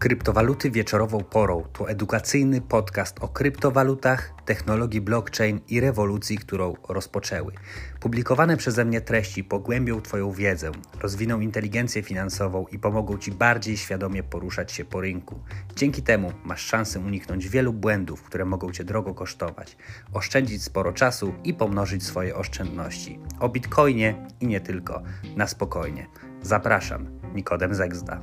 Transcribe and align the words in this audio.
Kryptowaluty 0.00 0.70
wieczorową 0.70 1.24
porą 1.24 1.64
to 1.72 1.90
edukacyjny 1.90 2.60
podcast 2.60 3.16
o 3.20 3.28
kryptowalutach, 3.28 4.32
technologii 4.44 5.00
blockchain 5.00 5.60
i 5.68 5.80
rewolucji, 5.80 6.38
którą 6.38 6.74
rozpoczęły. 6.88 7.52
Publikowane 8.00 8.56
przeze 8.56 8.84
mnie 8.84 9.00
treści 9.00 9.44
pogłębią 9.44 10.00
Twoją 10.00 10.32
wiedzę, 10.32 10.72
rozwiną 11.00 11.40
inteligencję 11.40 12.02
finansową 12.02 12.66
i 12.66 12.78
pomogą 12.78 13.18
Ci 13.18 13.32
bardziej 13.32 13.76
świadomie 13.76 14.22
poruszać 14.22 14.72
się 14.72 14.84
po 14.84 15.00
rynku. 15.00 15.40
Dzięki 15.76 16.02
temu 16.02 16.32
masz 16.44 16.60
szansę 16.60 17.00
uniknąć 17.00 17.48
wielu 17.48 17.72
błędów, 17.72 18.22
które 18.22 18.44
mogą 18.44 18.72
Cię 18.72 18.84
drogo 18.84 19.14
kosztować, 19.14 19.76
oszczędzić 20.12 20.62
sporo 20.62 20.92
czasu 20.92 21.34
i 21.44 21.54
pomnożyć 21.54 22.04
swoje 22.04 22.36
oszczędności. 22.36 23.18
O 23.40 23.48
Bitcoinie 23.48 24.26
i 24.40 24.46
nie 24.46 24.60
tylko. 24.60 25.02
Na 25.36 25.46
spokojnie. 25.46 26.06
Zapraszam, 26.42 27.20
Nikodem 27.34 27.74
Zegzda. 27.74 28.20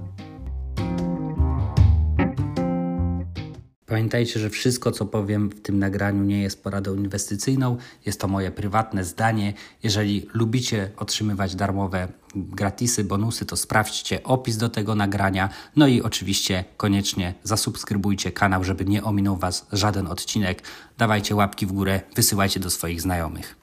Pamiętajcie, 3.90 4.40
że 4.40 4.50
wszystko, 4.50 4.92
co 4.92 5.06
powiem 5.06 5.50
w 5.50 5.62
tym 5.62 5.80
nagraniu, 5.80 6.24
nie 6.24 6.42
jest 6.42 6.64
poradą 6.64 6.96
inwestycyjną, 6.96 7.78
jest 8.06 8.20
to 8.20 8.28
moje 8.28 8.52
prywatne 8.52 9.04
zdanie. 9.04 9.54
Jeżeli 9.84 10.28
lubicie 10.34 10.92
otrzymywać 10.98 11.56
darmowe 11.56 12.08
gratisy, 12.36 13.04
bonusy, 13.04 13.46
to 13.46 13.56
sprawdźcie 13.56 14.24
opis 14.24 14.58
do 14.58 14.70
tego 14.70 14.96
nagrania. 14.96 15.50
No 15.76 15.88
i 15.88 16.02
oczywiście 16.02 16.66
koniecznie 16.78 17.34
zasubskrybujcie 17.44 18.32
kanał, 18.32 18.64
żeby 18.64 18.86
nie 18.86 19.04
ominął 19.04 19.38
Was 19.38 19.68
żaden 19.72 20.08
odcinek. 20.08 20.62
Dawajcie 20.98 21.36
łapki 21.36 21.66
w 21.66 21.72
górę, 21.72 22.02
wysyłajcie 22.16 22.60
do 22.60 22.70
swoich 22.70 23.02
znajomych. 23.02 23.56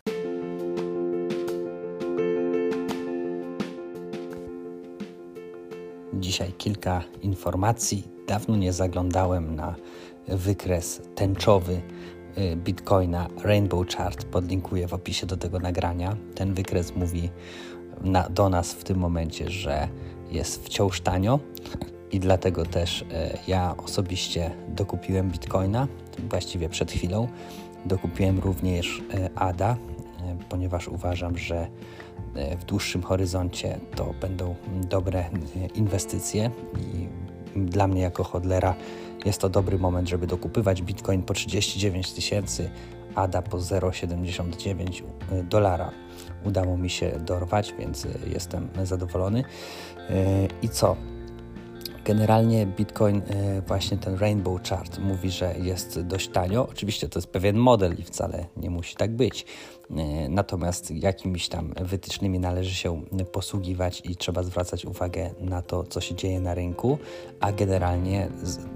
Dzisiaj 6.14 6.52
kilka 6.52 7.02
informacji. 7.22 8.14
Dawno 8.26 8.56
nie 8.56 8.72
zaglądałem 8.72 9.56
na 9.56 9.74
wykres 10.28 11.02
tęczowy 11.14 11.80
y, 12.38 12.56
Bitcoina 12.56 13.28
Rainbow 13.42 13.88
Chart 13.88 14.24
podlinkuję 14.24 14.88
w 14.88 14.94
opisie 14.94 15.26
do 15.26 15.36
tego 15.36 15.58
nagrania. 15.58 16.16
Ten 16.34 16.54
wykres 16.54 16.96
mówi 16.96 17.30
na, 18.00 18.28
do 18.28 18.48
nas 18.48 18.72
w 18.72 18.84
tym 18.84 18.98
momencie, 18.98 19.50
że 19.50 19.88
jest 20.30 20.64
wciąż 20.64 21.00
tanio 21.00 21.40
i 22.12 22.20
dlatego 22.20 22.64
też 22.64 23.02
y, 23.02 23.06
ja 23.48 23.76
osobiście 23.76 24.50
dokupiłem 24.68 25.30
Bitcoina, 25.30 25.88
właściwie 26.30 26.68
przed 26.68 26.92
chwilą. 26.92 27.28
Dokupiłem 27.84 28.38
również 28.38 28.98
y, 28.98 29.34
ADA, 29.34 29.76
ponieważ 30.48 30.88
uważam, 30.88 31.38
że 31.38 31.68
w 32.60 32.64
dłuższym 32.64 33.02
horyzoncie 33.02 33.78
to 33.96 34.14
będą 34.20 34.54
dobre 34.90 35.24
inwestycje 35.74 36.50
i 36.76 37.08
dla 37.56 37.86
mnie 37.86 38.02
jako 38.02 38.24
hodlera 38.24 38.74
jest 39.24 39.40
to 39.40 39.48
dobry 39.48 39.78
moment, 39.78 40.08
żeby 40.08 40.26
dokupywać 40.26 40.82
Bitcoin 40.82 41.22
po 41.22 41.34
39 41.34 42.12
tysięcy, 42.12 42.70
ADA 43.14 43.42
po 43.42 43.56
0,79 43.56 45.02
dolara. 45.48 45.90
Udało 46.44 46.76
mi 46.76 46.90
się 46.90 47.10
dorwać, 47.10 47.74
więc 47.78 48.06
jestem 48.26 48.68
zadowolony. 48.82 49.44
I 50.62 50.68
co? 50.68 50.96
Generalnie 52.04 52.66
Bitcoin, 52.66 53.22
e, 53.28 53.60
właśnie 53.60 53.96
ten 53.98 54.18
Rainbow 54.18 54.62
Chart, 54.62 54.98
mówi, 54.98 55.30
że 55.30 55.54
jest 55.58 56.00
dość 56.00 56.28
tanio. 56.28 56.68
Oczywiście 56.68 57.08
to 57.08 57.18
jest 57.18 57.28
pewien 57.28 57.56
model 57.56 57.94
i 57.98 58.02
wcale 58.02 58.46
nie 58.56 58.70
musi 58.70 58.96
tak 58.96 59.16
być. 59.16 59.46
E, 59.90 60.28
natomiast 60.28 60.90
jakimiś 60.90 61.48
tam 61.48 61.72
wytycznymi 61.80 62.38
należy 62.38 62.74
się 62.74 63.02
posługiwać 63.32 64.02
i 64.04 64.16
trzeba 64.16 64.42
zwracać 64.42 64.84
uwagę 64.84 65.30
na 65.40 65.62
to, 65.62 65.84
co 65.84 66.00
się 66.00 66.14
dzieje 66.14 66.40
na 66.40 66.54
rynku. 66.54 66.98
A 67.40 67.52
generalnie, 67.52 68.28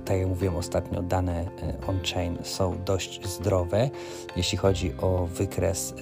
tak 0.04 0.18
jak 0.18 0.28
mówiłem 0.28 0.56
ostatnio, 0.56 1.02
dane 1.02 1.40
e, 1.40 1.86
on-chain 1.86 2.38
są 2.42 2.84
dość 2.84 3.28
zdrowe. 3.28 3.90
Jeśli 4.36 4.58
chodzi 4.58 4.92
o 5.00 5.26
wykres 5.26 5.94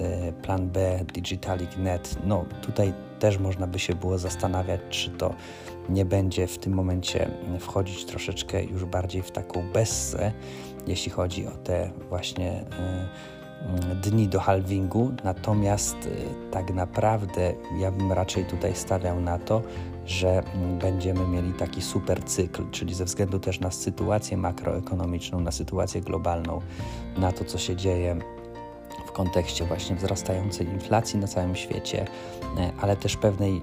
Plan 0.43 0.69
B, 0.69 1.05
Digitalic 1.15 1.77
Net, 1.77 2.17
no 2.25 2.45
tutaj 2.63 2.93
też 3.19 3.39
można 3.39 3.67
by 3.67 3.79
się 3.79 3.95
było 3.95 4.19
zastanawiać, 4.19 4.81
czy 4.91 5.11
to 5.11 5.35
nie 5.89 6.05
będzie 6.05 6.47
w 6.47 6.59
tym 6.59 6.73
momencie 6.73 7.31
wchodzić 7.61 8.05
troszeczkę 8.05 8.65
już 8.65 8.85
bardziej 8.85 9.23
w 9.23 9.31
taką 9.31 9.73
bessę, 9.73 10.33
jeśli 10.87 11.13
chodzi 11.13 11.47
o 11.47 11.51
te 11.51 11.91
właśnie 12.09 12.61
y, 12.61 13.93
y, 13.93 14.11
dni 14.11 14.29
do 14.29 14.41
halvingu. 14.41 15.13
Natomiast 15.25 15.97
y, 16.07 16.11
tak 16.51 16.75
naprawdę 16.75 17.53
ja 17.79 17.91
bym 17.91 18.13
raczej 18.13 18.45
tutaj 18.45 18.75
stawiał 18.75 19.21
na 19.21 19.39
to, 19.39 19.63
że 20.07 20.43
będziemy 20.81 21.29
mieli 21.29 21.53
taki 21.53 21.83
super 21.83 22.25
cykl, 22.25 22.71
czyli 22.71 22.95
ze 22.95 23.05
względu 23.05 23.39
też 23.39 23.61
na 23.61 23.71
sytuację 23.71 24.37
makroekonomiczną, 24.37 25.41
na 25.41 25.51
sytuację 25.51 26.01
globalną, 26.01 26.61
na 27.19 27.33
to, 27.33 27.45
co 27.45 27.59
się 27.59 27.77
dzieje 27.77 28.17
kontekście 29.17 29.65
właśnie 29.65 29.97
wzrastającej 29.97 30.67
inflacji 30.67 31.19
na 31.19 31.27
całym 31.27 31.57
świecie, 31.57 32.07
e, 32.59 32.73
ale 32.81 32.97
też 32.97 33.17
pewnej 33.17 33.57
e, 33.57 33.61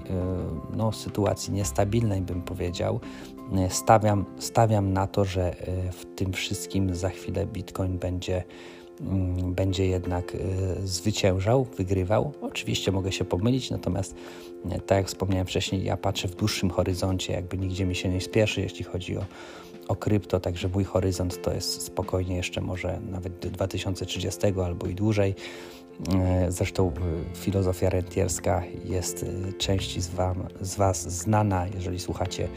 no, 0.76 0.92
sytuacji 0.92 1.52
niestabilnej, 1.52 2.20
bym 2.20 2.42
powiedział, 2.42 3.00
e, 3.56 3.70
stawiam, 3.70 4.24
stawiam 4.38 4.92
na 4.92 5.06
to, 5.06 5.24
że 5.24 5.56
w 5.92 6.04
tym 6.16 6.32
wszystkim 6.32 6.94
za 6.94 7.08
chwilę 7.08 7.46
Bitcoin 7.46 7.98
będzie 7.98 8.44
mm, 9.00 9.54
będzie 9.54 9.86
jednak 9.86 10.36
zwyciężał, 10.84 11.64
wygrywał. 11.64 12.32
Oczywiście 12.40 12.92
mogę 12.92 13.12
się 13.12 13.24
pomylić, 13.24 13.70
natomiast 13.70 14.14
tak 14.86 14.98
jak 14.98 15.06
wspomniałem 15.06 15.46
wcześniej, 15.46 15.84
ja 15.84 15.96
patrzę 15.96 16.28
w 16.28 16.34
dłuższym 16.34 16.70
horyzoncie, 16.70 17.32
jakby 17.32 17.58
nigdzie 17.58 17.86
mi 17.86 17.94
się 17.94 18.08
nie 18.08 18.20
spieszy, 18.20 18.60
jeśli 18.60 18.84
chodzi 18.84 19.16
o 19.16 19.24
o 19.88 19.96
krypto, 19.96 20.40
także 20.40 20.68
mój 20.68 20.84
horyzont 20.84 21.42
to 21.42 21.54
jest 21.54 21.82
spokojnie 21.82 22.36
jeszcze 22.36 22.60
może 22.60 23.00
nawet 23.10 23.38
do 23.38 23.50
2030 23.50 24.40
albo 24.64 24.86
i 24.86 24.94
dłużej. 24.94 25.34
E, 26.14 26.52
zresztą 26.52 26.88
e, 26.88 27.36
filozofia 27.36 27.90
rentierska 27.90 28.62
jest 28.84 29.22
e, 29.48 29.52
części 29.52 30.00
z, 30.00 30.08
wam, 30.08 30.46
z 30.60 30.76
Was 30.76 31.12
znana. 31.12 31.66
Jeżeli 31.66 32.00
słuchacie 32.00 32.48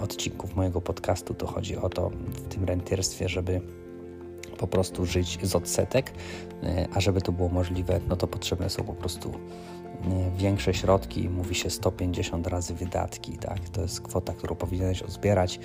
odcinków 0.00 0.56
mojego 0.56 0.80
podcastu, 0.80 1.34
to 1.34 1.46
chodzi 1.46 1.76
o 1.76 1.88
to 1.88 2.10
w 2.10 2.48
tym 2.48 2.64
rentierstwie, 2.64 3.28
żeby 3.28 3.60
po 4.58 4.66
prostu 4.66 5.06
żyć 5.06 5.38
z 5.42 5.56
odsetek, 5.56 6.12
a 6.94 7.00
żeby 7.00 7.20
to 7.20 7.32
było 7.32 7.48
możliwe, 7.48 8.00
no 8.08 8.16
to 8.16 8.26
potrzebne 8.26 8.70
są 8.70 8.84
po 8.84 8.94
prostu 8.94 9.32
większe 10.36 10.74
środki, 10.74 11.28
mówi 11.28 11.54
się 11.54 11.70
150 11.70 12.46
razy 12.46 12.74
wydatki, 12.74 13.32
tak? 13.38 13.68
To 13.68 13.80
jest 13.82 14.00
kwota, 14.00 14.32
którą 14.32 14.54
powinieneś 14.54 15.02
zbierać 15.08 15.60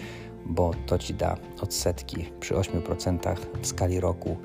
bo 0.46 0.72
to 0.86 0.98
ci 0.98 1.14
da 1.14 1.38
odsetki 1.62 2.26
przy 2.40 2.54
8% 2.54 3.36
w 3.62 3.68
skali 3.68 4.00
roku 4.00 4.38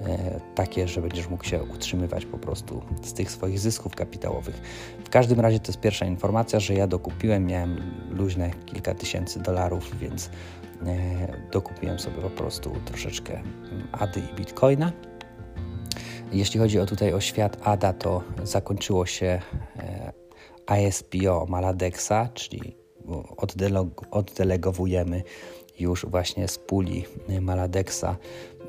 e, 0.00 0.40
takie, 0.54 0.88
że 0.88 1.00
będziesz 1.00 1.28
mógł 1.28 1.44
się 1.44 1.62
utrzymywać 1.62 2.26
po 2.26 2.38
prostu 2.38 2.82
z 3.02 3.12
tych 3.12 3.30
swoich 3.30 3.58
zysków 3.58 3.94
kapitałowych. 3.94 4.60
W 5.04 5.10
każdym 5.10 5.40
razie 5.40 5.60
to 5.60 5.68
jest 5.68 5.80
pierwsza 5.80 6.06
informacja, 6.06 6.60
że 6.60 6.74
ja 6.74 6.86
dokupiłem, 6.86 7.46
miałem 7.46 7.80
luźne 8.10 8.50
kilka 8.66 8.94
tysięcy 8.94 9.40
dolarów, 9.40 9.98
więc 9.98 10.30
e, 10.86 11.50
dokupiłem 11.52 11.98
sobie 11.98 12.22
po 12.22 12.30
prostu 12.30 12.72
troszeczkę 12.84 13.32
mm, 13.34 13.88
ADY 13.92 14.22
i 14.32 14.36
Bitcoina. 14.36 14.92
Jeśli 16.32 16.60
chodzi 16.60 16.78
o 16.80 16.86
tutaj 16.86 17.12
o 17.12 17.20
świat 17.20 17.56
ADA, 17.64 17.92
to 17.92 18.22
zakończyło 18.42 19.06
się 19.06 19.40
e, 19.76 20.12
ISPO 20.88 21.46
Maladexa, 21.48 22.28
czyli 22.34 22.76
oddelegowujemy 24.10 25.22
już 25.80 26.06
właśnie 26.06 26.48
z 26.48 26.58
puli 26.58 27.04
Maladexa 27.40 28.16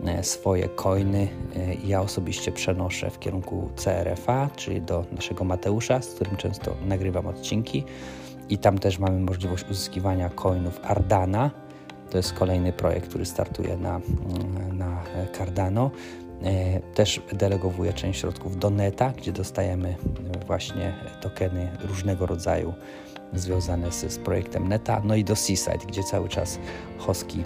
e, 0.06 0.24
swoje 0.24 0.70
coiny. 0.70 1.28
E, 1.56 1.74
ja 1.74 2.02
osobiście 2.02 2.52
przenoszę 2.52 3.10
w 3.10 3.20
kierunku 3.20 3.70
CRFA, 3.76 4.50
czyli 4.56 4.82
do 4.82 5.06
naszego 5.12 5.44
Mateusza, 5.44 6.02
z 6.02 6.08
którym 6.08 6.38
często 6.38 6.76
nagrywam 6.86 7.28
odcinki. 7.28 7.84
I 8.50 8.58
tam 8.58 8.80
też 8.80 9.00
mamy 9.00 9.20
możliwość 9.20 9.64
uzyskiwania 9.70 10.30
coinów 10.30 10.80
Ardana. 10.84 11.52
To 12.10 12.18
jest 12.18 12.34
kolejny 12.34 12.74
projekt, 12.74 13.08
który 13.10 13.26
startuje 13.26 13.78
na, 13.78 14.02
na 14.74 15.04
Cardano. 15.38 15.92
E, 16.44 16.80
też 16.80 17.22
delegowuję 17.34 17.94
część 17.94 18.20
środków 18.20 18.60
do 18.60 18.70
Neta, 18.70 19.14
gdzie 19.18 19.32
dostajemy 19.32 19.96
właśnie 20.48 20.94
tokeny 21.22 21.72
różnego 21.84 22.26
rodzaju 22.26 22.74
związane 23.34 23.92
z, 23.92 24.14
z 24.14 24.18
projektem 24.18 24.68
Neta, 24.68 25.02
no 25.06 25.16
i 25.16 25.24
do 25.24 25.36
Seaside, 25.36 25.86
gdzie 25.88 26.04
cały 26.04 26.30
czas 26.30 26.60
Hoski 26.98 27.44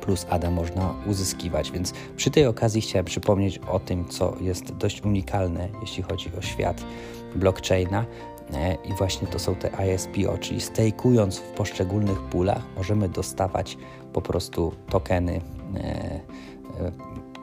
plus 0.00 0.26
ADA 0.30 0.50
można 0.50 0.94
uzyskiwać. 1.06 1.70
Więc 1.70 1.92
przy 2.16 2.30
tej 2.30 2.46
okazji 2.46 2.80
chciałem 2.80 3.04
przypomnieć 3.04 3.58
o 3.58 3.80
tym, 3.80 4.08
co 4.08 4.36
jest 4.40 4.72
dość 4.72 5.02
unikalne, 5.02 5.68
jeśli 5.80 6.02
chodzi 6.02 6.30
o 6.38 6.42
świat 6.42 6.84
blockchaina. 7.34 8.04
E, 8.54 8.74
I 8.74 8.94
właśnie 8.94 9.28
to 9.28 9.38
są 9.38 9.54
te 9.54 9.70
ISPO, 9.94 10.38
czyli 10.38 10.60
stakeując 10.60 11.38
w 11.38 11.42
poszczególnych 11.42 12.20
pulach, 12.20 12.62
możemy 12.76 13.08
dostawać 13.08 13.78
po 14.12 14.22
prostu 14.22 14.72
tokeny 14.88 15.40
e, 15.76 15.80
e, 15.80 16.20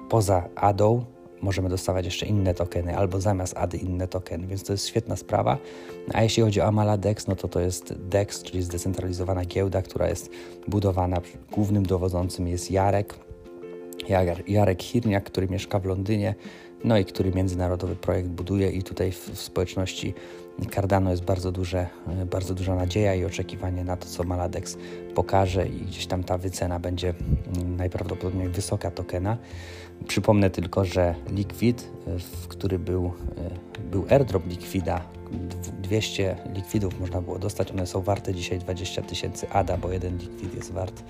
poza 0.09 0.49
ADą, 0.55 1.05
możemy 1.41 1.69
dostawać 1.69 2.05
jeszcze 2.05 2.25
inne 2.25 2.53
tokeny, 2.53 2.97
albo 2.97 3.21
zamiast 3.21 3.57
ADY 3.57 3.77
inne 3.77 4.07
tokeny, 4.07 4.47
więc 4.47 4.63
to 4.63 4.73
jest 4.73 4.87
świetna 4.87 5.15
sprawa. 5.15 5.57
A 6.13 6.23
jeśli 6.23 6.43
chodzi 6.43 6.61
o 6.61 6.65
Amala 6.65 6.97
DEX, 6.97 7.27
no 7.27 7.35
to 7.35 7.47
to 7.47 7.59
jest 7.59 7.93
DEX, 7.93 8.43
czyli 8.43 8.63
zdecentralizowana 8.63 9.45
giełda, 9.45 9.81
która 9.81 10.07
jest 10.07 10.29
budowana. 10.67 11.21
Głównym 11.51 11.85
dowodzącym 11.85 12.47
jest 12.47 12.71
Jarek, 12.71 13.15
Jarek 14.47 14.83
Hirniak, 14.83 15.23
który 15.23 15.47
mieszka 15.47 15.79
w 15.79 15.85
Londynie, 15.85 16.35
no 16.83 16.97
i 16.97 17.05
który 17.05 17.31
międzynarodowy 17.31 17.95
projekt 17.95 18.29
buduje 18.29 18.71
i 18.71 18.83
tutaj 18.83 19.11
w, 19.11 19.29
w 19.29 19.41
społeczności 19.41 20.13
Cardano 20.75 21.11
jest 21.11 21.23
bardzo, 21.23 21.51
duże, 21.51 21.87
bardzo 22.31 22.53
duża 22.53 22.75
nadzieja 22.75 23.15
i 23.15 23.25
oczekiwanie 23.25 23.83
na 23.83 23.97
to, 23.97 24.05
co 24.05 24.23
Maladex 24.23 24.77
pokaże 25.15 25.67
i 25.67 25.81
gdzieś 25.81 26.07
tam 26.07 26.23
ta 26.23 26.37
wycena 26.37 26.79
będzie 26.79 27.13
najprawdopodobniej 27.77 28.49
wysoka 28.49 28.91
tokena. 28.91 29.37
Przypomnę 30.07 30.49
tylko, 30.49 30.85
że 30.85 31.15
Liquid, 31.29 31.89
w 32.19 32.47
który 32.47 32.79
był, 32.79 33.13
był 33.91 34.05
airdrop 34.09 34.47
Liquida, 34.47 35.01
200 35.81 36.35
likwidów 36.53 36.99
można 36.99 37.21
było 37.21 37.39
dostać, 37.39 37.71
one 37.71 37.87
są 37.87 38.01
warte 38.01 38.33
dzisiaj 38.33 38.59
20 38.59 39.01
tysięcy 39.01 39.49
ADA, 39.49 39.77
bo 39.77 39.91
jeden 39.91 40.17
likwid 40.17 40.55
jest 40.55 40.71
wart 40.71 41.03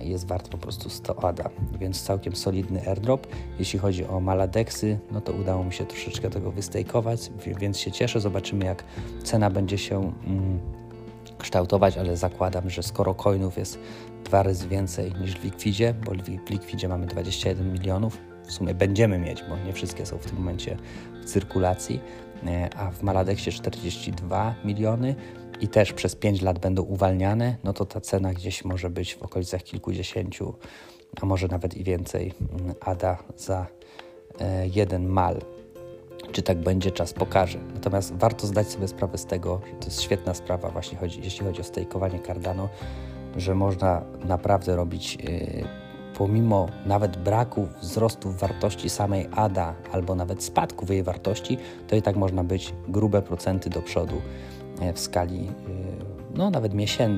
jest 0.00 0.26
wart 0.26 0.48
po 0.48 0.58
prostu 0.58 0.90
100 0.90 1.24
ADA, 1.24 1.50
więc 1.80 2.02
całkiem 2.02 2.36
solidny 2.36 2.88
airdrop. 2.88 3.26
Jeśli 3.58 3.78
chodzi 3.78 4.06
o 4.06 4.20
Maladexy, 4.20 4.98
no 5.12 5.20
to 5.20 5.32
udało 5.32 5.64
mi 5.64 5.72
się 5.72 5.86
troszeczkę 5.86 6.30
tego 6.30 6.50
wystejkować, 6.50 7.30
więc 7.60 7.78
się 7.78 7.92
cieszę. 7.92 8.20
Zobaczymy, 8.20 8.64
jak 8.64 8.84
cena 9.24 9.50
będzie 9.50 9.78
się 9.78 10.12
mm, 10.26 10.60
kształtować, 11.38 11.98
ale 11.98 12.16
zakładam, 12.16 12.70
że 12.70 12.82
skoro 12.82 13.14
coinów 13.14 13.58
jest 13.58 13.78
dwa 14.24 14.42
razy 14.42 14.68
więcej 14.68 15.12
niż 15.20 15.34
w 15.38 15.44
Likwidzie, 15.44 15.94
bo 16.04 16.12
w 16.46 16.50
Likwidzie 16.50 16.88
mamy 16.88 17.06
21 17.06 17.72
milionów, 17.72 18.18
w 18.46 18.52
sumie 18.52 18.74
będziemy 18.74 19.18
mieć, 19.18 19.44
bo 19.48 19.56
nie 19.66 19.72
wszystkie 19.72 20.06
są 20.06 20.18
w 20.18 20.26
tym 20.26 20.38
momencie 20.38 20.76
w 21.22 21.24
cyrkulacji, 21.24 22.00
e, 22.46 22.70
a 22.76 22.90
w 22.90 23.02
Maladexie 23.02 23.52
42 23.52 24.54
miliony, 24.64 25.14
i 25.62 25.68
też 25.68 25.92
przez 25.92 26.16
5 26.16 26.42
lat 26.42 26.58
będą 26.58 26.82
uwalniane, 26.82 27.56
no 27.64 27.72
to 27.72 27.86
ta 27.86 28.00
cena 28.00 28.32
gdzieś 28.32 28.64
może 28.64 28.90
być 28.90 29.14
w 29.14 29.22
okolicach 29.22 29.62
kilkudziesięciu, 29.62 30.54
a 31.20 31.26
może 31.26 31.48
nawet 31.48 31.76
i 31.76 31.84
więcej 31.84 32.32
mm, 32.40 32.74
ADA 32.80 33.18
za 33.36 33.66
e, 34.40 34.68
jeden 34.68 35.06
mal. 35.06 35.40
Czy 36.32 36.42
tak 36.42 36.58
będzie, 36.58 36.90
czas 36.90 37.12
pokaże. 37.12 37.58
Natomiast 37.74 38.14
warto 38.14 38.46
zdać 38.46 38.68
sobie 38.68 38.88
sprawę 38.88 39.18
z 39.18 39.26
tego, 39.26 39.60
że 39.66 39.72
to 39.72 39.84
jest 39.84 40.02
świetna 40.02 40.34
sprawa, 40.34 40.70
właśnie 40.70 40.98
chodzi, 40.98 41.20
jeśli 41.22 41.46
chodzi 41.46 41.60
o 41.60 41.64
stejkowanie 41.64 42.20
Cardano, 42.20 42.68
że 43.36 43.54
można 43.54 44.02
naprawdę 44.24 44.76
robić 44.76 45.14
yy, 45.14 45.64
pomimo 46.18 46.68
nawet 46.86 47.16
braku 47.16 47.68
wzrostu 47.80 48.32
wartości 48.32 48.90
samej 48.90 49.28
ADA 49.32 49.74
albo 49.92 50.14
nawet 50.14 50.42
spadku 50.42 50.86
w 50.86 50.90
jej 50.90 51.02
wartości, 51.02 51.58
to 51.88 51.96
i 51.96 52.02
tak 52.02 52.16
można 52.16 52.44
być 52.44 52.74
grube 52.88 53.22
procenty 53.22 53.70
do 53.70 53.82
przodu 53.82 54.16
E, 54.16 54.51
w 54.94 54.98
skali 54.98 55.48
e, 55.48 56.32
no, 56.34 56.50
nawet 56.50 56.72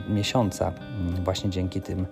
miesiąca, 0.09 0.73
mm, 1.01 1.25
właśnie 1.25 1.51
dzięki 1.51 1.81
tym 1.81 2.07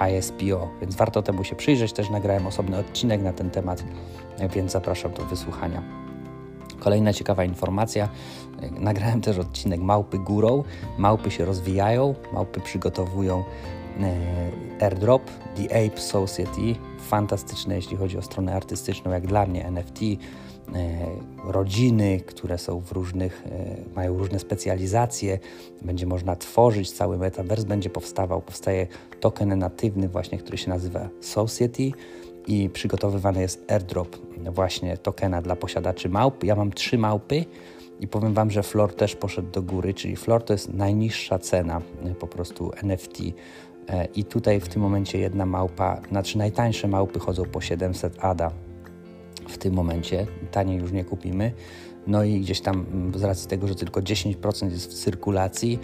e, 0.00 0.18
ISPO, 0.18 0.68
więc 0.80 0.96
warto 0.96 1.22
temu 1.22 1.44
się 1.44 1.56
przyjrzeć. 1.56 1.92
Też 1.92 2.10
nagrałem 2.10 2.46
osobny 2.46 2.78
odcinek 2.78 3.22
na 3.22 3.32
ten 3.32 3.50
temat, 3.50 3.84
więc 4.54 4.72
zapraszam 4.72 5.12
do 5.12 5.24
wysłuchania. 5.24 5.82
Kolejna 6.80 7.12
ciekawa 7.12 7.44
informacja. 7.44 8.08
Nagrałem 8.80 9.20
też 9.20 9.38
odcinek 9.38 9.80
Małpy 9.80 10.18
górą. 10.18 10.64
Małpy 10.98 11.30
się 11.30 11.44
rozwijają, 11.44 12.14
małpy 12.32 12.60
przygotowują 12.60 13.44
airdrop, 14.80 15.22
The 15.56 15.86
Ape 15.86 16.00
Society. 16.00 16.74
Fantastyczne, 17.00 17.74
jeśli 17.74 17.96
chodzi 17.96 18.18
o 18.18 18.22
stronę 18.22 18.54
artystyczną, 18.54 19.10
jak 19.10 19.26
dla 19.26 19.46
mnie 19.46 19.66
NFT 19.66 20.00
E, 20.02 20.47
rodziny, 21.44 22.20
które 22.26 22.58
są 22.58 22.80
w 22.80 22.92
różnych, 22.92 23.44
e, 23.46 23.76
mają 23.96 24.18
różne 24.18 24.38
specjalizacje, 24.38 25.38
będzie 25.82 26.06
można 26.06 26.36
tworzyć, 26.36 26.90
cały 26.90 27.18
metaverse 27.18 27.66
będzie 27.66 27.90
powstawał, 27.90 28.42
powstaje 28.42 28.86
token 29.20 29.58
natywny 29.58 30.08
właśnie, 30.08 30.38
który 30.38 30.58
się 30.58 30.70
nazywa 30.70 31.08
Society 31.20 31.92
i 32.46 32.70
przygotowywany 32.70 33.40
jest 33.40 33.72
airdrop 33.72 34.16
właśnie 34.50 34.96
tokena 34.96 35.42
dla 35.42 35.56
posiadaczy 35.56 36.08
małp. 36.08 36.44
Ja 36.44 36.56
mam 36.56 36.72
trzy 36.72 36.98
małpy 36.98 37.44
i 38.00 38.08
powiem 38.08 38.34
Wam, 38.34 38.50
że 38.50 38.62
floor 38.62 38.94
też 38.94 39.16
poszedł 39.16 39.50
do 39.50 39.62
góry, 39.62 39.94
czyli 39.94 40.16
floor 40.16 40.44
to 40.44 40.52
jest 40.52 40.74
najniższa 40.74 41.38
cena 41.38 41.80
e, 42.04 42.14
po 42.14 42.26
prostu 42.26 42.72
NFT 42.82 43.18
i 44.14 44.24
tutaj 44.24 44.60
w 44.60 44.68
tym 44.68 44.82
momencie 44.82 45.18
jedna 45.18 45.46
małpa, 45.46 46.00
znaczy 46.08 46.38
najtańsze 46.38 46.88
małpy 46.88 47.18
chodzą 47.18 47.44
po 47.44 47.60
700 47.60 48.24
ADA, 48.24 48.50
w 49.58 49.60
tym 49.60 49.74
momencie, 49.74 50.26
taniej 50.50 50.78
już 50.78 50.92
nie 50.92 51.04
kupimy. 51.04 51.52
No 52.06 52.24
i 52.24 52.40
gdzieś 52.40 52.60
tam 52.60 52.86
mm, 52.92 53.18
z 53.18 53.22
racji 53.22 53.48
tego, 53.48 53.68
że 53.68 53.74
tylko 53.74 54.00
10% 54.00 54.70
jest 54.70 54.90
w 54.90 54.94
cyrkulacji, 54.94 55.78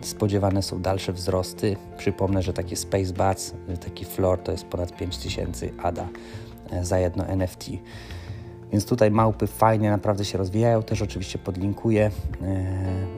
spodziewane 0.00 0.62
są 0.62 0.82
dalsze 0.82 1.12
wzrosty. 1.12 1.76
Przypomnę, 1.98 2.42
że 2.42 2.52
takie 2.52 2.76
Space 2.76 3.12
Bats, 3.12 3.54
taki 3.84 4.04
floor 4.04 4.38
to 4.38 4.52
jest 4.52 4.64
ponad 4.64 4.96
5000 4.96 5.68
ADA 5.82 6.08
e, 6.70 6.84
za 6.84 6.98
jedno 6.98 7.26
NFT. 7.26 7.70
Więc 8.72 8.86
tutaj 8.86 9.10
małpy 9.10 9.46
fajnie 9.46 9.90
naprawdę 9.90 10.24
się 10.24 10.38
rozwijają. 10.38 10.82
Też 10.82 11.02
oczywiście 11.02 11.38
podlinkuję. 11.38 12.10
E, 12.42 12.64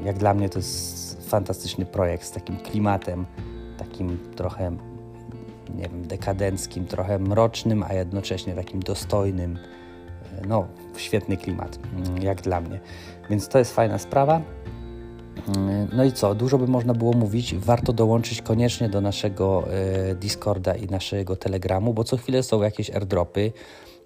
jak 0.05 0.19
dla 0.19 0.35
mnie 0.35 0.49
to 0.49 0.59
jest 0.59 1.31
fantastyczny 1.31 1.87
projekt 1.87 2.25
z 2.25 2.31
takim 2.31 2.57
klimatem, 2.57 3.27
takim 3.79 4.19
trochę 4.37 4.77
nie 5.75 5.83
wiem, 5.83 6.07
dekadenckim, 6.07 6.87
trochę 6.87 7.19
mrocznym, 7.19 7.83
a 7.83 7.93
jednocześnie 7.93 8.55
takim 8.55 8.81
dostojnym 8.81 9.59
no, 10.49 10.67
świetny 10.97 11.37
klimat, 11.37 11.79
mm, 11.97 12.23
jak 12.23 12.43
dla 12.43 12.61
mnie. 12.61 12.81
Więc 13.31 13.49
to 13.49 13.59
jest 13.59 13.75
fajna 13.75 13.99
sprawa. 13.99 14.41
Mm, 15.57 15.89
no 15.93 16.05
i 16.05 16.13
co, 16.13 16.35
dużo 16.35 16.59
by 16.59 16.67
można 16.67 16.95
było 16.95 17.13
mówić. 17.13 17.55
Warto 17.55 17.93
dołączyć 17.93 18.43
koniecznie 18.43 18.89
do 18.89 19.01
naszego 19.01 19.65
e, 20.11 20.15
Discorda 20.15 20.75
i 20.75 20.87
naszego 20.87 21.37
Telegramu, 21.37 21.95
bo 21.95 22.05
co 22.05 22.17
chwilę 22.17 22.43
są 22.43 22.63
jakieś 22.63 22.91
airdropy. 22.91 23.53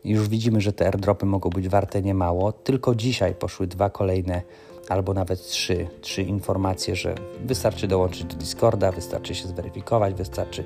Już 0.04 0.28
widzimy, 0.28 0.60
że 0.60 0.72
te 0.72 0.86
airdropy 0.86 1.26
mogą 1.26 1.50
być 1.50 1.68
warte 1.68 2.02
niemało. 2.02 2.52
Tylko 2.52 2.94
dzisiaj 2.94 3.34
poszły 3.34 3.66
dwa 3.66 3.90
kolejne, 3.90 4.42
albo 4.88 5.14
nawet 5.14 5.42
trzy, 5.42 5.86
trzy 6.00 6.22
informacje, 6.22 6.96
że 6.96 7.14
wystarczy 7.44 7.88
dołączyć 7.88 8.24
do 8.24 8.36
Discorda, 8.36 8.92
wystarczy 8.92 9.34
się 9.34 9.48
zweryfikować, 9.48 10.14
wystarczy 10.14 10.64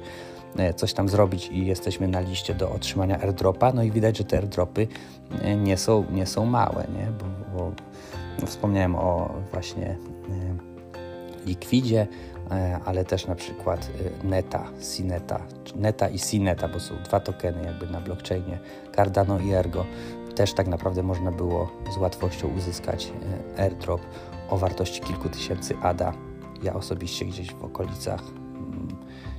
coś 0.76 0.92
tam 0.92 1.08
zrobić 1.08 1.48
i 1.52 1.66
jesteśmy 1.66 2.08
na 2.08 2.20
liście 2.20 2.54
do 2.54 2.70
otrzymania 2.70 3.20
airdropa. 3.20 3.72
No 3.72 3.82
i 3.82 3.90
widać, 3.90 4.18
że 4.18 4.24
te 4.24 4.36
airdropy 4.36 4.86
e, 5.42 5.56
nie 5.56 5.76
są, 5.76 6.04
nie 6.10 6.26
są 6.26 6.46
małe, 6.46 6.86
nie? 6.94 7.06
Bo, 7.10 7.26
bo 8.40 8.46
wspomniałem 8.46 8.96
o 8.96 9.34
właśnie 9.52 9.86
e, 9.86 9.96
Liquidzie, 11.46 12.06
ale 12.84 13.04
też 13.04 13.26
na 13.26 13.34
przykład 13.34 13.90
Neta, 14.24 14.64
Sineta, 14.80 15.40
Neta 15.76 16.08
i 16.08 16.18
Sineta, 16.18 16.68
bo 16.68 16.80
są 16.80 16.94
dwa 17.04 17.20
tokeny 17.20 17.64
jakby 17.64 17.86
na 17.86 18.00
blockchainie, 18.00 18.58
Cardano 18.96 19.38
i 19.40 19.52
Ergo. 19.52 19.84
Też 20.34 20.52
tak 20.52 20.66
naprawdę 20.66 21.02
można 21.02 21.32
było 21.32 21.70
z 21.94 21.96
łatwością 21.96 22.48
uzyskać 22.56 23.12
airdrop 23.58 24.00
o 24.50 24.58
wartości 24.58 25.00
kilku 25.00 25.28
tysięcy 25.28 25.74
ADA. 25.82 26.12
Ja 26.62 26.74
osobiście 26.74 27.24
gdzieś 27.24 27.54
w 27.54 27.64
okolicach 27.64 28.22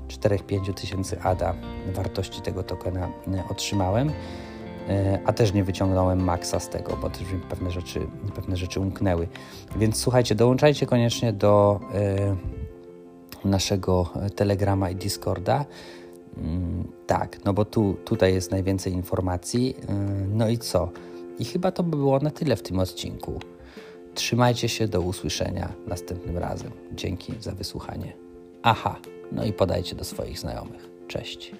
4-5 0.07 0.73
tysięcy 0.73 1.21
ADA 1.21 1.55
wartości 1.93 2.41
tego 2.41 2.63
tokena 2.63 3.07
e, 3.07 3.43
otrzymałem, 3.49 4.11
e, 4.89 5.19
a 5.25 5.33
też 5.33 5.53
nie 5.53 5.63
wyciągnąłem 5.63 6.23
maksa 6.23 6.59
z 6.59 6.69
tego, 6.69 6.97
bo 7.01 7.09
też 7.09 7.31
mi 7.31 7.39
pewne 7.39 7.71
rzeczy, 7.71 7.99
pewne 8.35 8.57
rzeczy 8.57 8.79
umknęły. 8.79 9.27
Więc 9.75 9.97
słuchajcie, 9.97 10.35
dołączajcie 10.35 10.85
koniecznie 10.85 11.33
do 11.33 11.79
e, 11.93 12.35
naszego 13.45 14.09
Telegrama 14.35 14.89
i 14.89 14.95
Discorda. 14.95 15.65
Mm, 16.37 16.87
tak, 17.07 17.45
no 17.45 17.53
bo 17.53 17.65
tu, 17.65 17.95
tutaj 18.05 18.33
jest 18.33 18.51
najwięcej 18.51 18.93
informacji. 18.93 19.75
No 20.33 20.49
i 20.49 20.57
co? 20.57 20.89
I 21.39 21.45
chyba 21.45 21.71
to 21.71 21.83
by 21.83 21.97
było 21.97 22.19
na 22.19 22.31
tyle 22.31 22.55
w 22.55 22.61
tym 22.61 22.79
odcinku. 22.79 23.39
Trzymajcie 24.15 24.69
się, 24.69 24.87
do 24.87 25.01
usłyszenia 25.01 25.73
następnym 25.87 26.37
razem. 26.37 26.71
Dzięki 26.95 27.33
za 27.39 27.51
wysłuchanie. 27.51 28.13
Aha, 28.63 28.99
no 29.31 29.45
i 29.45 29.53
podajcie 29.53 29.95
do 29.95 30.03
swoich 30.03 30.39
znajomych. 30.39 30.89
Cześć. 31.07 31.51